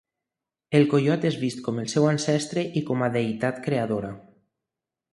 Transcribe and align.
El 0.79 0.85
coiot 0.93 1.27
és 1.31 1.37
vist 1.43 1.61
com 1.69 1.83
el 1.83 1.93
seu 1.95 2.09
ancestre 2.13 2.65
i 2.81 2.85
com 2.91 3.07
a 3.09 3.13
deïtat 3.21 3.63
creadora. 3.71 4.15